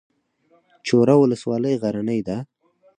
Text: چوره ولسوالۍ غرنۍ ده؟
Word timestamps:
چوره 0.87 1.15
ولسوالۍ 1.17 1.75
غرنۍ 1.81 2.19
ده؟ 2.27 2.37